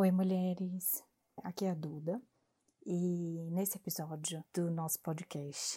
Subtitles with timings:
[0.00, 1.02] Oi, mulheres.
[1.42, 2.22] Aqui é a Duda.
[2.86, 5.76] E nesse episódio do nosso podcast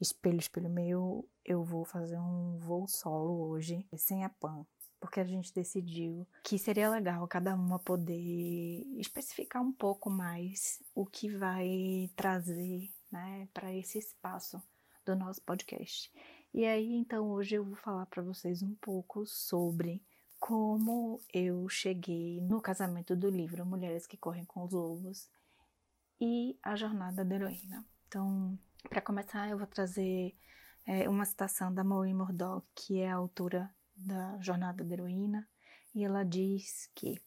[0.00, 4.66] Espelho, Espelho Meu, eu vou fazer um voo solo hoje, sem a Pan,
[4.98, 11.06] porque a gente decidiu que seria legal cada uma poder especificar um pouco mais o
[11.06, 14.60] que vai trazer né, para esse espaço
[15.06, 16.12] do nosso podcast.
[16.52, 20.02] E aí, então, hoje eu vou falar para vocês um pouco sobre
[20.40, 25.28] como eu cheguei no casamento do livro Mulheres que Correm com os Lobos
[26.18, 27.84] e a jornada da heroína.
[28.08, 30.34] Então, para começar, eu vou trazer
[30.86, 35.46] é, uma citação da Maureen Murdoch, que é a autora da Jornada da Heroína,
[35.94, 37.22] e ela diz que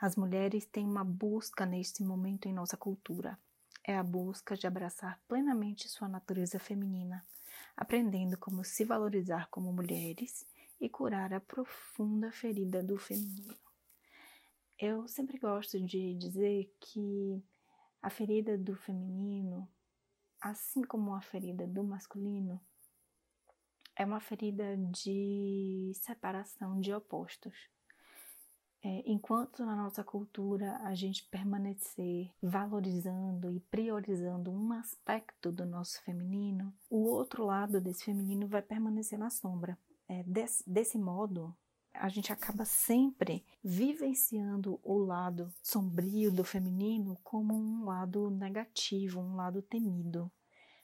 [0.00, 3.38] as mulheres têm uma busca neste momento em nossa cultura.
[3.84, 7.24] É a busca de abraçar plenamente sua natureza feminina,
[7.76, 10.44] aprendendo como se valorizar como mulheres
[10.80, 13.56] e curar a profunda ferida do feminino.
[14.78, 17.42] Eu sempre gosto de dizer que
[18.00, 19.68] a ferida do feminino,
[20.40, 22.60] assim como a ferida do masculino,
[23.96, 27.68] é uma ferida de separação de opostos.
[28.80, 36.00] É, enquanto na nossa cultura a gente permanecer valorizando e priorizando um aspecto do nosso
[36.02, 39.76] feminino, o outro lado desse feminino vai permanecer na sombra
[40.08, 41.54] é, desse, desse modo,
[41.92, 49.36] a gente acaba sempre vivenciando o lado sombrio do feminino como um lado negativo, um
[49.36, 50.30] lado temido.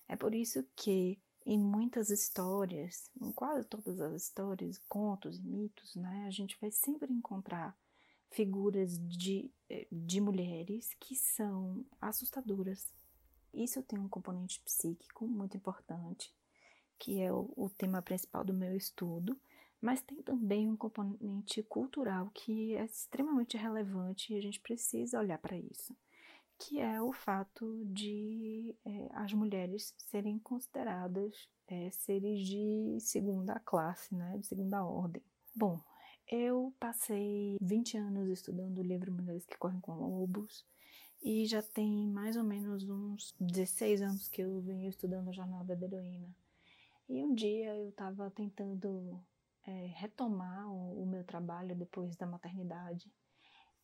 [0.09, 5.95] É por isso que em muitas histórias, em quase todas as histórias, contos e mitos,
[5.95, 7.77] né, a gente vai sempre encontrar
[8.31, 9.51] figuras de,
[9.93, 12.93] de mulheres que são assustadoras.
[13.53, 16.35] Isso tem um componente psíquico muito importante
[17.05, 19.39] que é o, o tema principal do meu estudo,
[19.79, 25.37] mas tem também um componente cultural que é extremamente relevante e a gente precisa olhar
[25.37, 25.95] para isso,
[26.59, 34.15] que é o fato de é, as mulheres serem consideradas é, seres de segunda classe,
[34.15, 35.23] né, de segunda ordem.
[35.55, 35.79] Bom,
[36.27, 40.65] eu passei 20 anos estudando o livro Mulheres que Correm com Lobos
[41.23, 45.77] e já tem mais ou menos uns 16 anos que eu venho estudando a jornada
[45.77, 46.35] da heroína.
[47.09, 49.23] E um dia eu estava tentando
[49.67, 53.11] é, retomar o, o, meu trabalho depois da maternidade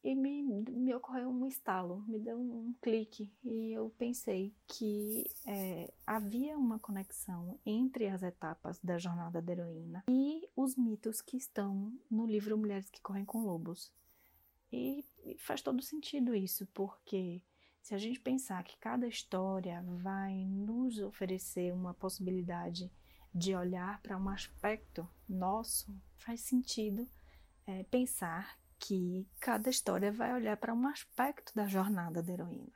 [0.02, 5.24] e me, me ocorreu um estalo, me deu um, um clique e eu pensei que
[5.46, 11.36] é, havia uma conexão entre as etapas da jornada da heroína e os mitos que
[11.36, 13.92] estão no livro Mulheres que Correm com Lobos.
[14.72, 15.04] E
[15.38, 17.42] faz todo sentido isso, porque
[17.82, 22.90] se a gente pensar que cada história vai nos oferecer uma possibilidade
[23.34, 27.08] de olhar para um aspecto nosso, faz sentido
[27.66, 32.72] é, pensar que cada história vai olhar para um aspecto da jornada da heroína.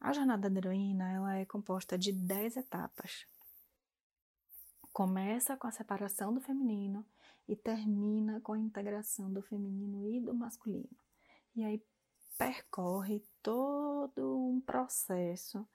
[0.00, 3.26] A jornada da heroína ela é composta de 10 etapas.
[4.92, 7.06] Começa com a separação do feminino
[7.48, 10.90] e termina com a integração do feminino e do masculino.
[11.54, 11.82] E aí
[12.36, 15.66] percorre todo um processo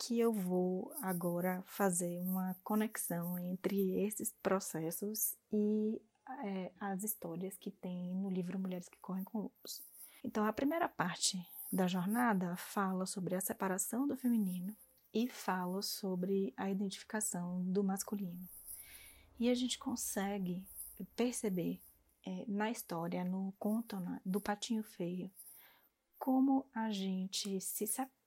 [0.00, 6.00] que eu vou agora fazer uma conexão entre esses processos e
[6.42, 9.82] é, as histórias que tem no livro Mulheres que Correm com Lobos.
[10.24, 14.74] Então, a primeira parte da jornada fala sobre a separação do feminino
[15.12, 18.48] e fala sobre a identificação do masculino.
[19.38, 20.64] E a gente consegue
[21.14, 21.78] perceber
[22.26, 25.30] é, na história, no conto do Patinho Feio,
[26.18, 28.19] como a gente se separa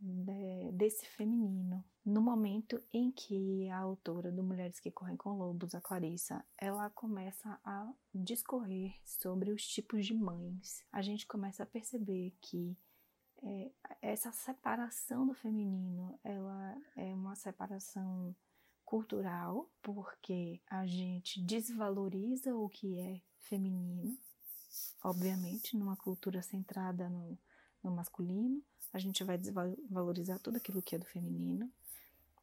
[0.00, 5.74] de, desse feminino no momento em que a autora do Mulheres que Correm com Lobos,
[5.74, 10.84] a Clarissa, ela começa a discorrer sobre os tipos de mães.
[10.92, 12.76] A gente começa a perceber que
[13.42, 13.70] é,
[14.02, 18.34] essa separação do feminino, ela é uma separação
[18.84, 24.18] cultural, porque a gente desvaloriza o que é feminino
[25.02, 27.38] obviamente, numa cultura centrada no,
[27.82, 28.62] no masculino,
[28.94, 31.68] a gente vai desvalorizar tudo aquilo que é do feminino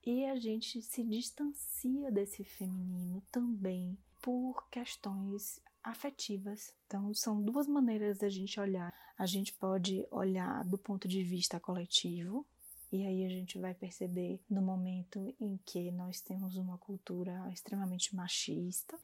[0.06, 6.74] e a gente se distancia desse feminino também por questões afetivas.
[6.86, 8.94] Então, são duas maneiras da gente olhar.
[9.18, 12.46] A gente pode olhar do ponto de vista coletivo,
[12.92, 18.14] e aí a gente vai perceber no momento em que nós temos uma cultura extremamente
[18.14, 19.00] machista,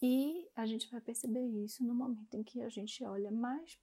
[0.00, 3.76] e a gente vai perceber isso no momento em que a gente olha mais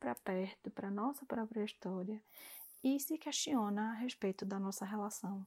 [0.00, 2.20] para perto, para nossa própria história
[2.82, 5.46] e se questiona a respeito da nossa relação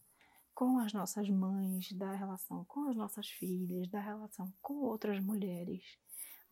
[0.54, 5.84] com as nossas mães, da relação com as nossas filhas, da relação com outras mulheres.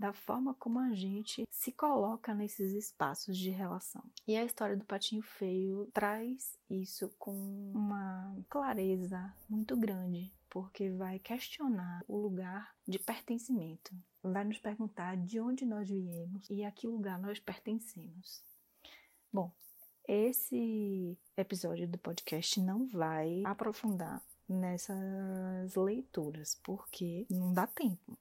[0.01, 4.03] Da forma como a gente se coloca nesses espaços de relação.
[4.27, 7.31] E a história do patinho feio traz isso com
[7.71, 13.95] uma clareza muito grande, porque vai questionar o lugar de pertencimento.
[14.23, 18.43] Vai nos perguntar de onde nós viemos e a que lugar nós pertencemos.
[19.31, 19.51] Bom,
[20.07, 24.19] esse episódio do podcast não vai aprofundar
[24.49, 28.17] nessas leituras, porque não dá tempo.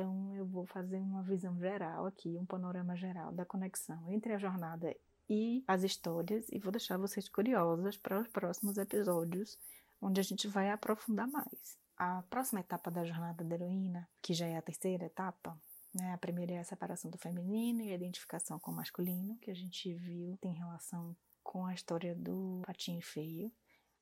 [0.00, 4.38] Então, eu vou fazer uma visão geral aqui, um panorama geral da conexão entre a
[4.38, 4.96] jornada
[5.28, 9.58] e as histórias, e vou deixar vocês curiosas para os próximos episódios,
[10.00, 11.76] onde a gente vai aprofundar mais.
[11.98, 15.54] A próxima etapa da jornada da heroína, que já é a terceira etapa,
[15.94, 16.14] né?
[16.14, 19.54] A primeira é a separação do feminino e a identificação com o masculino, que a
[19.54, 23.52] gente viu tem relação com a história do patinho feio.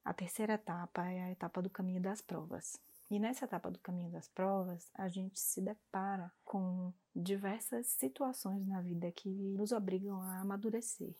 [0.05, 2.81] A terceira etapa é a etapa do caminho das provas.
[3.11, 8.83] E nessa etapa do caminho das provas, a gente se depara com diversas situações na
[8.83, 11.15] vida que nos obrigam a amadurecer,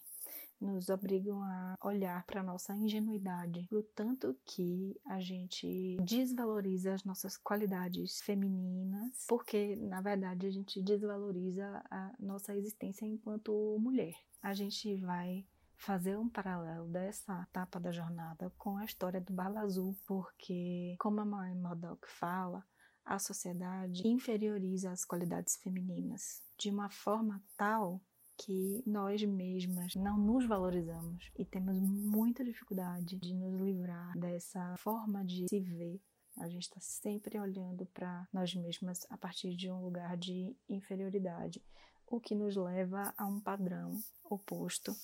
[0.61, 7.05] nos obrigam a olhar para a nossa ingenuidade, o tanto que a gente desvaloriza as
[7.05, 14.15] nossas qualidades femininas, porque na verdade a gente desvaloriza a nossa existência enquanto mulher.
[14.43, 15.45] A gente vai
[15.79, 21.21] fazer um paralelo dessa etapa da jornada com a história do Bala Azul, porque, como
[21.21, 22.65] a Mary Murdoch fala,
[23.05, 28.03] a sociedade inferioriza as qualidades femininas de uma forma tal
[28.37, 35.25] que nós mesmas não nos valorizamos e temos muita dificuldade de nos livrar dessa forma
[35.25, 36.01] de se ver.
[36.39, 41.63] A gente está sempre olhando para nós mesmas a partir de um lugar de inferioridade,
[42.07, 44.95] o que nos leva a um padrão oposto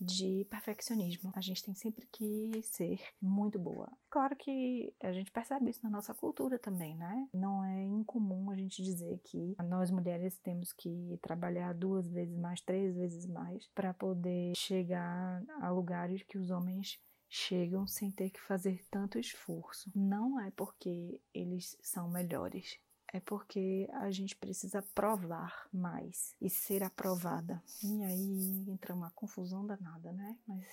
[0.00, 1.32] de perfeccionismo.
[1.34, 3.90] A gente tem sempre que ser muito boa.
[4.10, 7.28] Claro que a gente percebe isso na nossa cultura também, né?
[7.32, 12.60] Não é incomum a gente dizer que nós mulheres temos que trabalhar duas vezes mais,
[12.60, 16.98] três vezes mais para poder chegar a lugares que os homens
[17.28, 19.90] chegam sem ter que fazer tanto esforço.
[19.94, 22.78] Não é porque eles são melhores,
[23.12, 27.62] é porque a gente precisa provar mais e ser aprovada.
[27.82, 30.36] E aí entra uma confusão danada, né?
[30.46, 30.66] Mas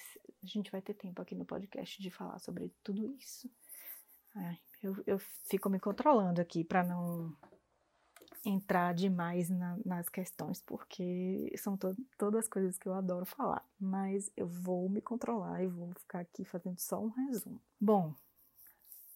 [0.44, 3.50] a gente vai ter tempo aqui no podcast de falar sobre tudo isso.
[4.36, 7.34] Ai, eu, eu fico me controlando aqui para não
[8.44, 13.66] entrar demais na, nas questões, porque são to todas coisas que eu adoro falar.
[13.80, 17.62] Mas eu vou me controlar e vou ficar aqui fazendo só um resumo.
[17.80, 18.14] Bom,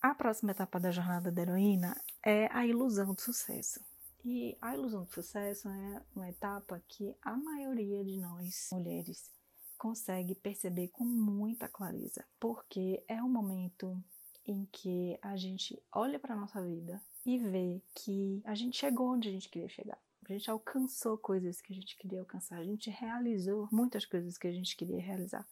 [0.02, 3.82] a próxima etapa da jornada da heroína é a ilusão do sucesso.
[4.24, 9.30] E a ilusão do sucesso é uma etapa que a maioria de nós, mulheres,
[9.78, 14.02] consegue perceber com muita clareza, porque é um momento
[14.46, 19.30] em que a gente olha para nossa vida e vê que a gente chegou onde
[19.30, 19.98] a gente queria chegar.
[20.30, 24.48] A gente alcançou coisas que a gente queria alcançar, a gente realizou muitas coisas que
[24.48, 25.48] a gente queria realizar.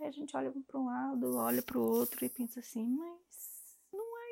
[0.00, 3.53] Aí a gente olha para um lado, olha para o outro e pensa assim, mas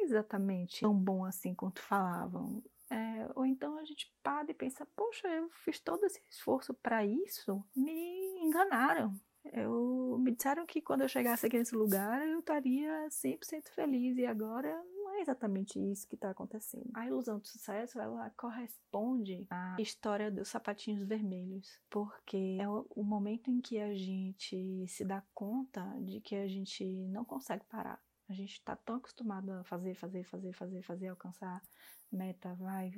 [0.02, 2.62] exatamente tão bom assim quanto falavam.
[2.90, 7.04] É, ou então a gente para e pensa, poxa, eu fiz todo esse esforço para
[7.06, 9.18] isso, me enganaram.
[9.44, 14.24] Eu, me disseram que quando eu chegasse aqui nesse lugar eu estaria 100% feliz e
[14.24, 16.90] agora não é exatamente isso que está acontecendo.
[16.94, 23.50] A ilusão do sucesso ela corresponde à história dos sapatinhos vermelhos, porque é o momento
[23.50, 28.00] em que a gente se dá conta de que a gente não consegue parar
[28.32, 31.62] a gente está tão acostumado a fazer, fazer, fazer, fazer, fazer, alcançar
[32.10, 32.92] meta, vai,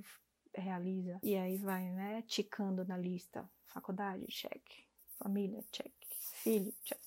[0.55, 1.19] realiza.
[1.23, 3.49] E aí vai, né, ticando na lista.
[3.67, 4.62] Faculdade, check.
[5.19, 5.93] Família, check.
[6.43, 7.00] Filho, check.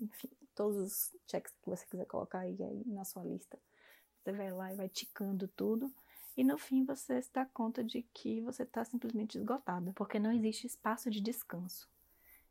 [0.00, 3.58] Enfim, todos os checks que você quiser colocar aí, aí na sua lista.
[4.18, 5.92] Você vai lá e vai ticando tudo.
[6.36, 10.32] E no fim você se dá conta de que você está simplesmente esgotado, porque não
[10.32, 11.88] existe espaço de descanso.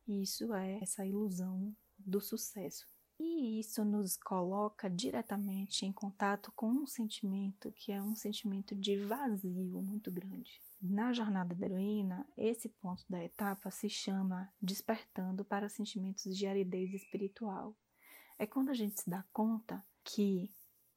[0.08, 2.88] E isso é essa ilusão do sucesso.
[3.20, 8.96] E isso nos coloca diretamente em contato com um sentimento que é um sentimento de
[8.96, 10.62] vazio muito grande.
[10.82, 16.94] Na jornada da heroína, esse ponto da etapa se chama despertando para sentimentos de aridez
[16.94, 17.76] espiritual.
[18.38, 20.50] É quando a gente se dá conta que,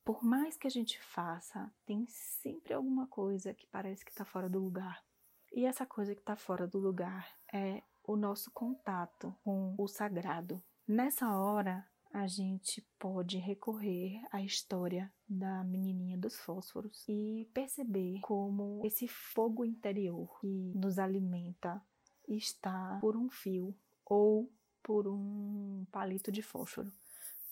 [0.04, 4.48] por mais que a gente faça, tem sempre alguma coisa que parece que está fora
[4.48, 5.04] do lugar.
[5.52, 10.62] E essa coisa que está fora do lugar é o nosso contato com o sagrado.
[10.86, 18.82] Nessa hora, a gente pode recorrer à história da menininha dos fósforos e perceber como
[18.84, 21.82] esse fogo interior que nos alimenta
[22.28, 24.52] está por um fio ou
[24.82, 26.92] por um palito de fósforo,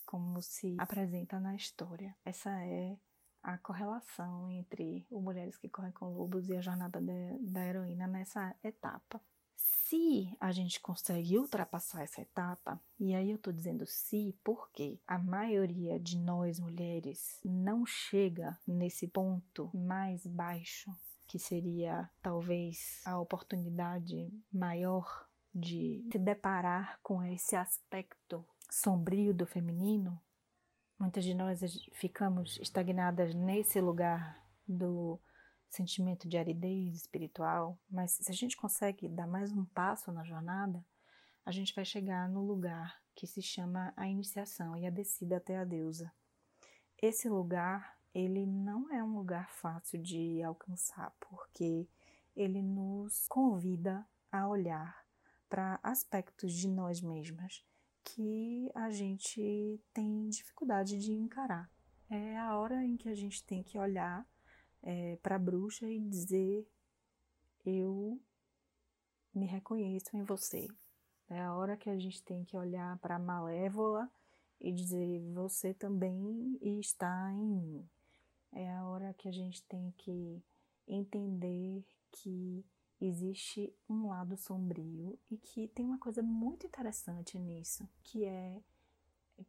[0.05, 2.15] como se apresenta na história.
[2.23, 2.97] Essa é
[3.41, 7.01] a correlação entre o Mulheres que Correm com Lobos e a jornada
[7.39, 9.19] da heroína nessa etapa.
[9.91, 15.19] Se a gente consegue ultrapassar essa etapa, e aí eu tô dizendo se porque a
[15.19, 20.89] maioria de nós mulheres não chega nesse ponto mais baixo,
[21.27, 30.17] que seria talvez a oportunidade maior de se deparar com esse aspecto sombrio do feminino,
[30.97, 31.59] muitas de nós
[31.91, 35.19] ficamos estagnadas nesse lugar do
[35.71, 40.85] sentimento de aridez espiritual, mas se a gente consegue dar mais um passo na jornada,
[41.45, 45.57] a gente vai chegar no lugar que se chama a iniciação e a descida até
[45.57, 46.11] a deusa.
[47.01, 51.87] Esse lugar, ele não é um lugar fácil de alcançar, porque
[52.35, 55.05] ele nos convida a olhar
[55.49, 57.65] para aspectos de nós mesmas
[58.03, 61.69] que a gente tem dificuldade de encarar.
[62.09, 64.27] É a hora em que a gente tem que olhar
[64.83, 66.67] é, para a bruxa e dizer:
[67.65, 68.19] Eu
[69.33, 70.67] me reconheço em você.
[71.29, 74.09] É a hora que a gente tem que olhar para a malévola
[74.59, 77.89] e dizer: Você também está em mim.
[78.51, 80.43] É a hora que a gente tem que
[80.87, 82.65] entender que
[82.99, 88.61] existe um lado sombrio e que tem uma coisa muito interessante nisso, que é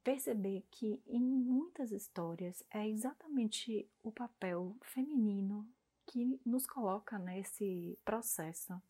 [0.03, 5.69] perceber que em muitas histórias é exatamente o papel feminino
[6.07, 8.81] que nos coloca nesse processo.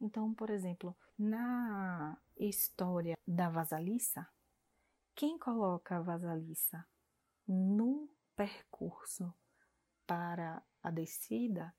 [0.00, 4.26] Então, por exemplo, na história da Vasalissa,
[5.14, 6.86] quem coloca a Vasalissa
[7.46, 9.34] no percurso
[10.06, 11.74] para a descida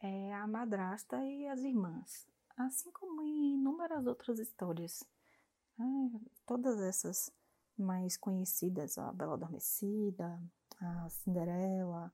[0.00, 5.04] é a madrasta e as irmãs, assim como em inúmeras outras histórias.
[5.78, 5.82] É,
[6.46, 7.30] todas essas
[7.82, 10.40] mais conhecidas, a Bela Adormecida,
[10.80, 12.12] a Cinderela,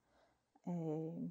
[0.66, 1.28] é,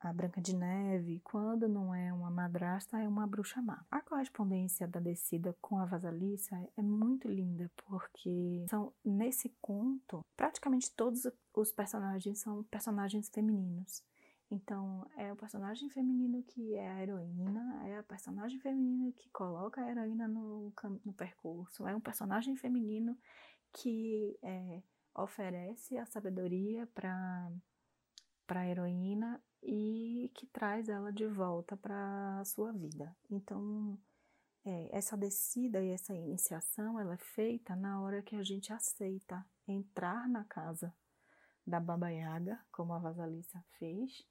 [0.00, 3.84] a Branca de Neve, quando não é uma madrasta, é uma bruxa má.
[3.90, 10.90] A correspondência da descida com a Vasalissa é muito linda, porque são nesse conto, praticamente
[10.94, 14.02] todos os personagens são personagens femininos.
[14.54, 19.80] Então, é o personagem feminino que é a heroína, é a personagem feminina que coloca
[19.80, 20.72] a heroína no,
[21.04, 23.18] no percurso, é um personagem feminino
[23.72, 24.80] que é,
[25.12, 27.50] oferece a sabedoria para
[28.48, 33.12] a heroína e que traz ela de volta para a sua vida.
[33.28, 33.98] Então,
[34.64, 39.44] é, essa descida e essa iniciação ela é feita na hora que a gente aceita
[39.66, 40.94] entrar na casa
[41.66, 44.24] da Baba Yaga, como a Vasalissa fez,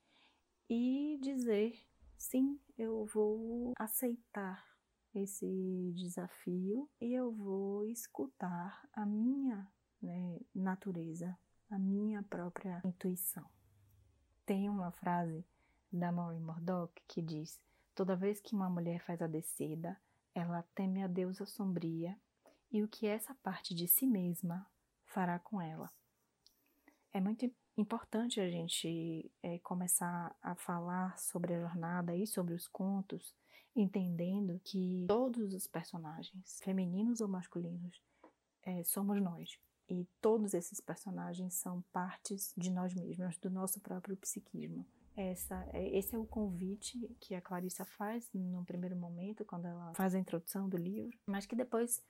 [0.73, 1.79] e dizer:
[2.17, 4.65] sim, eu vou aceitar
[5.13, 11.37] esse desafio e eu vou escutar a minha né, natureza,
[11.69, 13.45] a minha própria intuição.
[14.47, 15.45] Tem uma frase
[15.91, 17.61] da Maureen Murdoch que diz:
[17.93, 19.95] Toda vez que uma mulher faz a descida,
[20.33, 22.19] ela teme a deusa sombria
[22.71, 24.67] e o que essa parte de si mesma
[25.05, 25.91] fará com ela.
[27.11, 27.45] É muito
[27.77, 33.35] importante a gente é, começar a falar sobre a jornada e sobre os contos,
[33.75, 38.01] entendendo que todos os personagens, femininos ou masculinos,
[38.63, 39.59] é, somos nós.
[39.89, 44.85] E todos esses personagens são partes de nós mesmos, do nosso próprio psiquismo.
[45.15, 49.93] Essa, é, esse é o convite que a Clarissa faz no primeiro momento, quando ela
[49.93, 52.01] faz a introdução do livro, mas que depois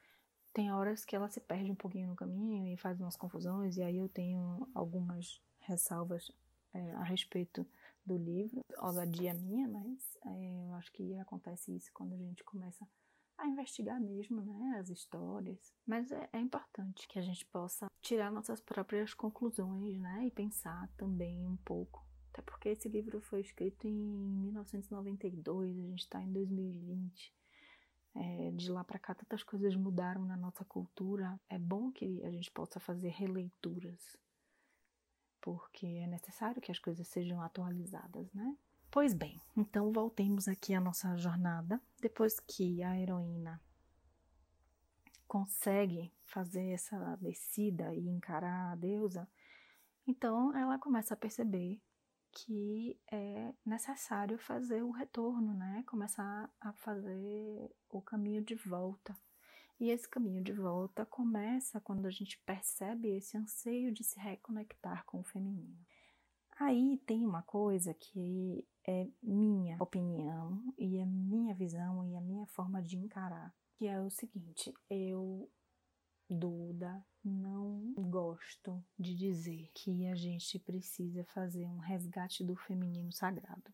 [0.53, 3.81] tem horas que ela se perde um pouquinho no caminho e faz umas confusões, e
[3.81, 6.31] aí eu tenho algumas ressalvas
[6.73, 7.65] é, a respeito
[8.05, 12.87] do livro, ousadia minha, mas é, eu acho que acontece isso quando a gente começa
[13.37, 15.73] a investigar mesmo, né, as histórias.
[15.85, 20.89] Mas é, é, importante que a gente possa tirar nossas próprias conclusões, né, e pensar
[20.97, 22.05] também um pouco.
[22.31, 27.33] Até porque esse livro foi escrito em 1992, a gente está em 2020.
[28.15, 31.39] É, de lá para cá, tantas coisas mudaram na nossa cultura.
[31.49, 34.17] É bom que a gente possa fazer releituras
[35.43, 38.57] porque é necessário que as coisas sejam atualizadas, né?
[38.89, 41.81] Pois bem, então voltemos aqui à nossa jornada.
[42.01, 43.61] Depois que a heroína
[45.27, 49.27] consegue fazer essa descida e encarar a deusa,
[50.07, 51.81] então ela começa a perceber
[52.31, 55.83] que é necessário fazer o retorno, né?
[55.85, 59.13] Começar a fazer o caminho de volta
[59.83, 65.03] e esse caminho de volta começa quando a gente percebe esse anseio de se reconectar
[65.05, 65.77] com o feminino.
[66.57, 72.45] Aí tem uma coisa que é minha opinião e é minha visão e a minha
[72.45, 75.51] forma de encarar, que é o seguinte: eu
[76.29, 83.73] Duda, não gosto de dizer que a gente precisa fazer um resgate do feminino sagrado.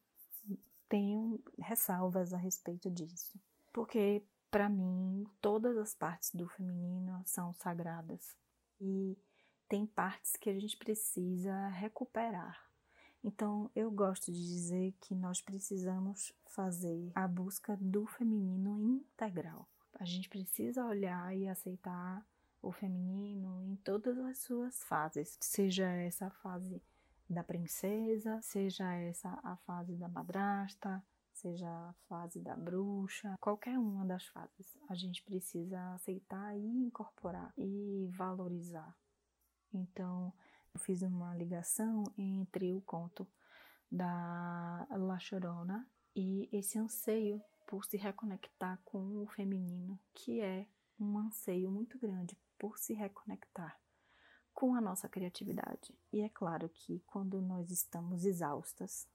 [0.90, 3.40] Tenho ressalvas a respeito disso,
[3.72, 8.36] porque para mim todas as partes do feminino são sagradas
[8.80, 9.18] e
[9.68, 12.70] tem partes que a gente precisa recuperar.
[13.24, 19.68] Então, eu gosto de dizer que nós precisamos fazer a busca do feminino integral.
[20.00, 22.26] A gente precisa olhar e aceitar
[22.62, 26.82] o feminino em todas as suas fases, seja essa fase
[27.30, 31.04] da princesa, seja essa a fase da madrasta,
[31.40, 34.78] seja a fase da bruxa, qualquer uma das fases.
[34.90, 38.96] A gente precisa aceitar e incorporar e valorizar.
[39.74, 40.34] Então,
[40.74, 43.28] eu fiz uma ligação entre o conto
[43.92, 50.68] da La Chorona e esse anseio por se reconectar com o feminino, que é
[51.00, 53.80] um anseio muito grande por se reconectar
[54.54, 55.98] com a nossa criatividade.
[56.12, 59.08] E é claro que quando nós estamos exaustas,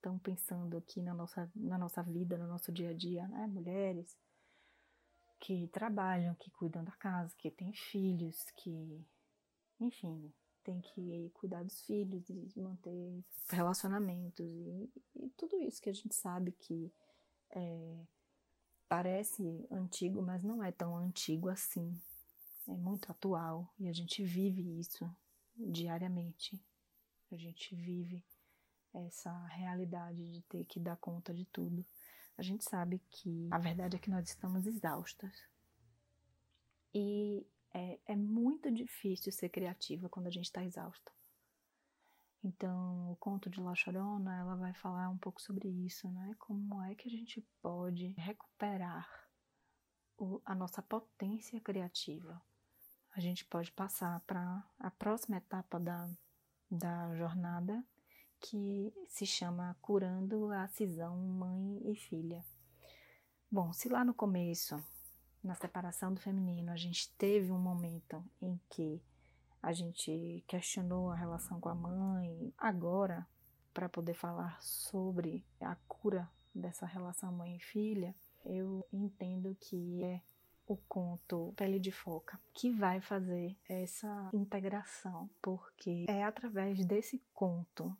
[0.00, 3.46] estão pensando aqui na nossa, na nossa vida, no nosso dia a dia, né?
[3.46, 4.18] Mulheres
[5.38, 9.06] que trabalham, que cuidam da casa, que têm filhos, que,
[9.78, 10.32] enfim,
[10.64, 16.14] tem que cuidar dos filhos e manter relacionamentos e, e tudo isso que a gente
[16.14, 16.92] sabe que
[17.50, 18.04] é,
[18.88, 21.98] parece antigo, mas não é tão antigo assim
[22.68, 25.10] é muito atual e a gente vive isso
[25.56, 26.60] diariamente.
[27.32, 28.24] A gente vive
[28.92, 31.84] essa realidade de ter que dar conta de tudo.
[32.36, 35.32] A gente sabe que a verdade é que nós estamos exaustas.
[36.94, 41.12] E é, é muito difícil ser criativa quando a gente está exausta.
[42.42, 46.34] Então, o conto de La Chorona, ela vai falar um pouco sobre isso, né?
[46.38, 49.06] Como é que a gente pode recuperar
[50.16, 52.42] o, a nossa potência criativa
[53.12, 56.08] a gente pode passar para a próxima etapa da,
[56.70, 57.84] da jornada,
[58.40, 62.44] que se chama Curando a Cisão Mãe e Filha.
[63.50, 64.82] Bom, se lá no começo,
[65.42, 69.02] na separação do feminino, a gente teve um momento em que
[69.62, 73.26] a gente questionou a relação com a mãe, agora,
[73.74, 80.20] para poder falar sobre a cura dessa relação mãe e filha, eu entendo que é
[80.66, 87.96] o conto Pele de Foca, que vai fazer essa integração, porque é através desse conto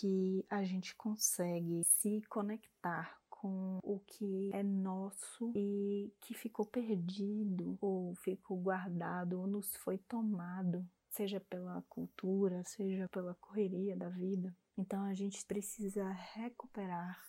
[0.00, 7.76] que a gente consegue se conectar com o que é nosso e que ficou perdido
[7.80, 14.54] ou ficou guardado ou nos foi tomado, seja pela cultura, seja pela correria da vida.
[14.78, 17.20] Então a gente precisa recuperar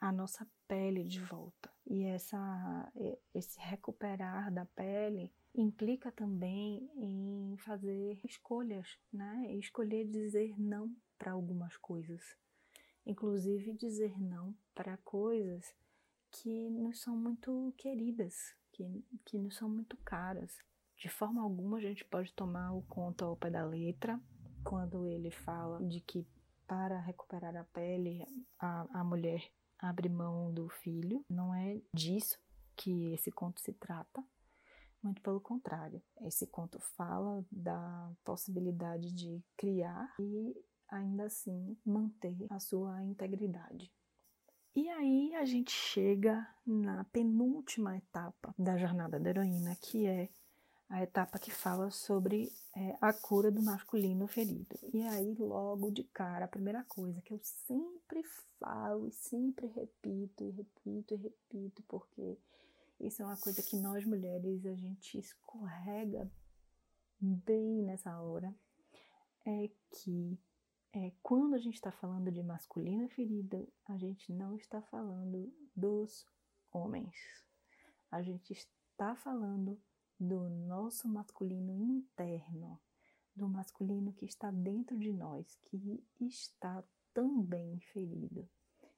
[0.00, 1.70] a nossa pele de volta.
[1.86, 2.92] E essa,
[3.34, 9.54] esse recuperar da pele implica também em fazer escolhas, né?
[9.54, 12.36] Escolher dizer não para algumas coisas.
[13.06, 15.74] Inclusive dizer não para coisas
[16.30, 20.58] que nos são muito queridas, que, que nos são muito caras.
[20.96, 24.20] De forma alguma a gente pode tomar o conto ao pé da letra
[24.64, 26.26] quando ele fala de que
[26.66, 28.24] para recuperar a pele
[28.58, 31.24] a, a mulher abre mão do filho.
[31.28, 32.38] Não é disso
[32.76, 34.24] que esse conto se trata,
[35.02, 36.02] muito pelo contrário.
[36.22, 40.56] Esse conto fala da possibilidade de criar e
[40.88, 43.92] ainda assim manter a sua integridade.
[44.74, 50.28] E aí a gente chega na penúltima etapa da jornada da heroína, que é
[50.88, 54.76] a etapa que fala sobre é, a cura do masculino ferido.
[54.92, 58.22] E aí, logo de cara, a primeira coisa que eu sempre
[58.58, 62.36] falo e sempre repito e repito e repito, porque
[63.00, 66.30] isso é uma coisa que nós mulheres a gente escorrega
[67.20, 68.54] bem nessa hora,
[69.46, 70.38] é que
[70.94, 76.24] é, quando a gente está falando de masculino ferido, a gente não está falando dos
[76.72, 77.16] homens.
[78.10, 79.76] A gente está falando
[80.18, 82.80] do nosso masculino interno,
[83.34, 88.48] do masculino que está dentro de nós, que está também ferido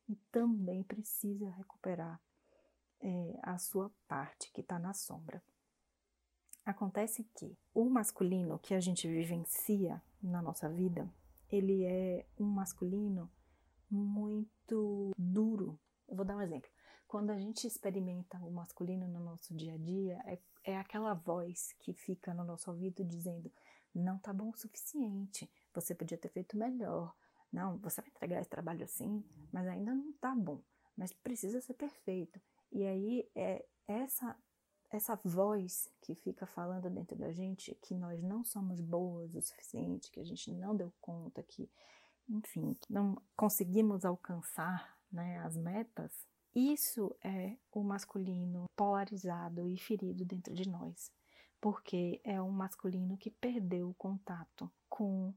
[0.07, 2.21] e também precisa recuperar
[3.01, 5.43] é, a sua parte que está na sombra.
[6.63, 11.11] Acontece que o masculino que a gente vivencia na nossa vida,
[11.51, 13.31] ele é um masculino
[13.91, 15.79] muito duro.
[16.09, 16.71] Eu vou dar um exemplo.
[17.07, 21.73] Quando a gente experimenta o masculino no nosso dia a dia, é, é aquela voz
[21.81, 23.51] que fica no nosso ouvido dizendo:
[23.95, 27.15] não tá bom o suficiente, você podia ter feito melhor.
[27.53, 30.61] Não, você vai entregar esse trabalho assim, mas ainda não tá bom,
[30.97, 32.41] mas precisa ser perfeito.
[32.73, 34.37] E aí é essa
[34.91, 40.11] essa voz que fica falando dentro da gente que nós não somos boas o suficiente,
[40.11, 41.71] que a gente não deu conta, que,
[42.29, 50.55] enfim, não conseguimos alcançar né, as metas, isso é o masculino polarizado e ferido dentro
[50.55, 51.13] de nós,
[51.61, 55.35] porque é um masculino que perdeu o contato com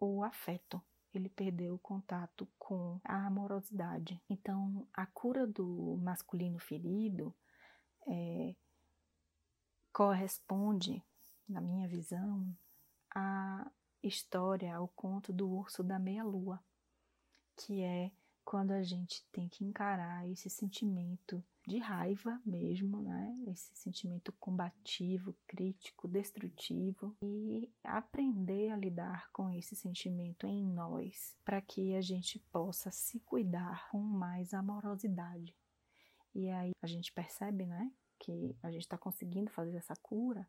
[0.00, 0.82] o afeto,
[1.14, 4.20] ele perdeu o contato com a amorosidade.
[4.28, 7.32] Então, a cura do masculino ferido
[8.06, 8.54] é,
[9.96, 11.02] corresponde,
[11.48, 12.54] na minha visão,
[13.14, 13.66] à
[14.02, 16.62] história, ao conto do urso da meia-lua,
[17.56, 18.10] que é
[18.44, 23.42] quando a gente tem que encarar esse sentimento de raiva mesmo, né?
[23.46, 31.62] Esse sentimento combativo, crítico, destrutivo e aprender a lidar com esse sentimento em nós, para
[31.62, 35.56] que a gente possa se cuidar com mais amorosidade.
[36.34, 40.48] E aí a gente percebe, né, que a gente está conseguindo fazer essa cura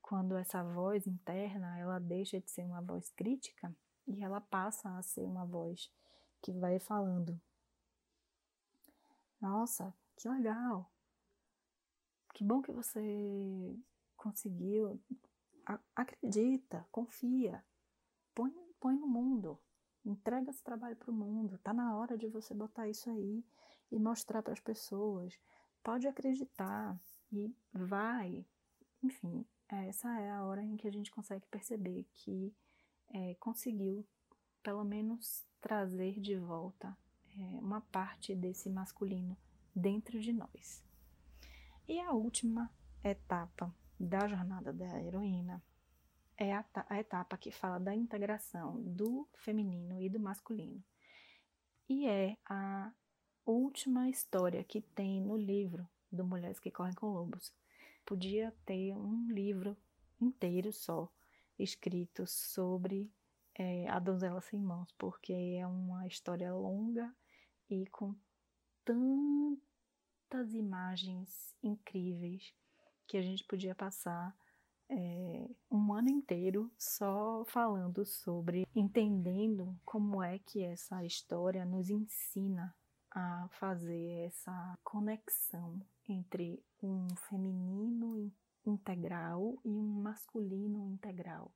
[0.00, 3.74] quando essa voz interna ela deixa de ser uma voz crítica
[4.06, 5.90] e ela passa a ser uma voz
[6.40, 7.40] que vai falando:
[9.40, 10.90] Nossa, que legal!
[12.32, 13.74] Que bom que você
[14.16, 15.00] conseguiu.
[15.94, 17.64] Acredita, confia,
[18.34, 19.58] põe, põe no mundo,
[20.04, 21.58] entrega esse trabalho para o mundo.
[21.58, 23.44] Tá na hora de você botar isso aí
[23.90, 25.36] e mostrar para as pessoas
[25.86, 28.44] pode acreditar e vai.
[29.00, 32.52] Enfim, essa é a hora em que a gente consegue perceber que
[33.14, 34.04] é, conseguiu,
[34.64, 36.88] pelo menos, trazer de volta
[37.38, 39.38] é, uma parte desse masculino
[39.72, 40.82] dentro de nós.
[41.86, 42.68] E a última
[43.04, 45.62] etapa da jornada da heroína
[46.36, 50.82] é a, a etapa que fala da integração do feminino e do masculino.
[51.88, 52.90] E é a
[53.46, 57.52] última história que tem no livro do Mulheres que Correm com Lobos.
[58.04, 59.76] Podia ter um livro
[60.20, 61.08] inteiro só
[61.58, 63.10] escrito sobre
[63.54, 67.14] é, a donzela sem mãos, porque é uma história longa
[67.70, 68.14] e com
[68.84, 72.52] tantas imagens incríveis
[73.06, 74.36] que a gente podia passar
[74.88, 82.74] é, um ano inteiro só falando sobre, entendendo como é que essa história nos ensina
[83.16, 88.30] a fazer essa conexão entre um feminino
[88.66, 91.50] integral e um masculino integral.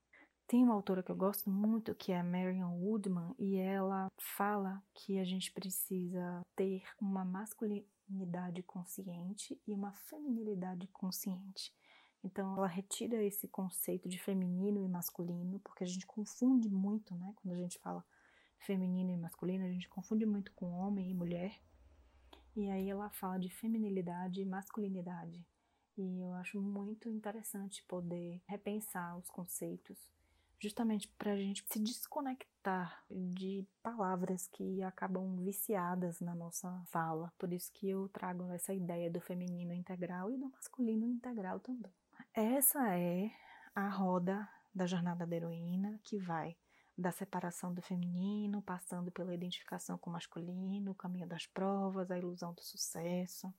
[0.46, 5.18] Tem uma autora que eu gosto muito, que é Marion Woodman, e ela fala que
[5.18, 11.72] a gente precisa ter uma masculinidade consciente e uma feminilidade consciente.
[12.24, 17.34] Então, ela retira esse conceito de feminino e masculino, porque a gente confunde muito, né?
[17.36, 18.02] Quando a gente fala
[18.60, 21.60] feminino e masculino, a gente confunde muito com homem e mulher.
[22.56, 25.44] E aí ela fala de feminilidade e masculinidade.
[25.96, 29.98] E eu acho muito interessante poder repensar os conceitos,
[30.58, 37.32] justamente para a gente se desconectar de palavras que acabam viciadas na nossa fala.
[37.38, 41.92] Por isso que eu trago essa ideia do feminino integral e do masculino integral também.
[42.32, 43.30] Essa é
[43.74, 46.56] a roda da jornada da heroína que vai
[47.00, 52.18] da separação do feminino, passando pela identificação com o masculino, o caminho das provas, a
[52.18, 53.52] ilusão do sucesso,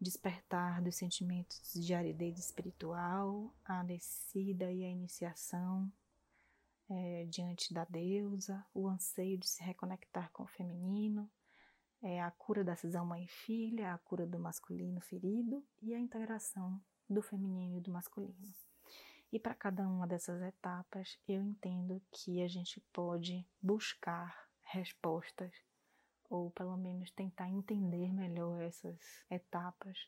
[0.00, 5.90] despertar dos sentimentos de aridez espiritual, a descida e a iniciação
[6.90, 11.30] é, diante da deusa, o anseio de se reconectar com o feminino,
[12.02, 15.98] é, a cura da cisão mãe e filha, a cura do masculino ferido e a
[15.98, 18.54] integração do feminino e do masculino.
[19.30, 25.52] E para cada uma dessas etapas, eu entendo que a gente pode buscar respostas,
[26.30, 28.98] ou pelo menos tentar entender melhor essas
[29.30, 29.98] etapas,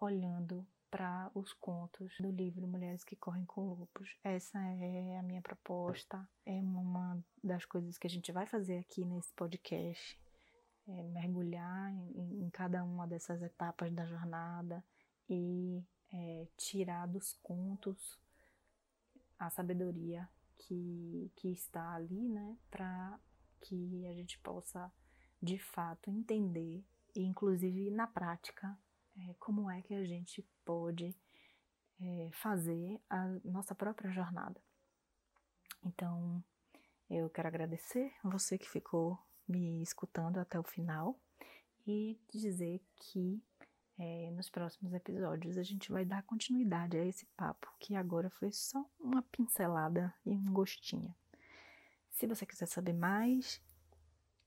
[0.00, 4.16] olhando para os contos do livro Mulheres que Correm com Lupus.
[4.24, 9.04] Essa é a minha proposta, é uma das coisas que a gente vai fazer aqui
[9.04, 10.18] nesse podcast.
[10.86, 14.82] É mergulhar em, em cada uma dessas etapas da jornada
[15.28, 18.18] e é, tirar dos contos
[19.38, 23.18] a sabedoria que, que está ali, né, para
[23.60, 24.92] que a gente possa
[25.40, 28.76] de fato entender e inclusive na prática
[29.16, 31.16] é, como é que a gente pode
[32.00, 34.60] é, fazer a nossa própria jornada.
[35.84, 36.42] Então,
[37.08, 41.18] eu quero agradecer você que ficou me escutando até o final
[41.86, 43.42] e dizer que
[43.98, 48.52] é, nos próximos episódios a gente vai dar continuidade a esse papo, que agora foi
[48.52, 51.14] só uma pincelada e um gostinho.
[52.10, 53.60] Se você quiser saber mais,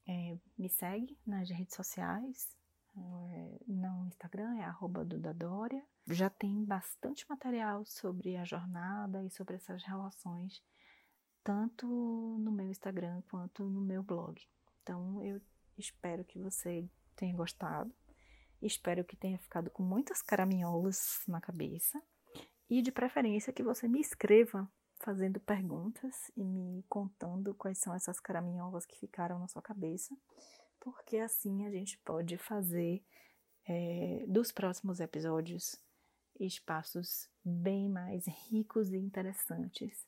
[0.08, 2.58] é, me segue nas redes sociais.
[2.96, 9.84] É, no Instagram é Dudadoria já tem bastante material sobre a jornada e sobre essas
[9.84, 10.62] relações,
[11.44, 14.42] tanto no meu Instagram quanto no meu blog.
[14.82, 15.42] Então eu
[15.78, 17.94] espero que você tenha gostado.
[18.62, 22.02] Espero que tenha ficado com muitas caraminholas na cabeça.
[22.70, 24.70] E de preferência que você me escreva
[25.02, 30.16] fazendo perguntas e me contando quais são essas caraminholas que ficaram na sua cabeça,
[30.80, 33.04] porque assim a gente pode fazer
[33.68, 35.76] é, dos próximos episódios
[36.40, 40.06] espaços bem mais ricos e interessantes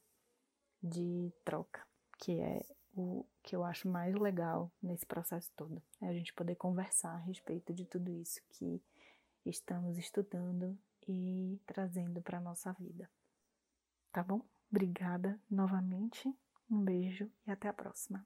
[0.81, 1.85] de troca,
[2.19, 5.81] que é o que eu acho mais legal nesse processo todo.
[6.01, 8.81] É a gente poder conversar a respeito de tudo isso que
[9.45, 10.77] estamos estudando
[11.07, 13.09] e trazendo para a nossa vida.
[14.11, 14.41] Tá bom?
[14.71, 16.33] Obrigada novamente,
[16.69, 18.25] um beijo e até a próxima.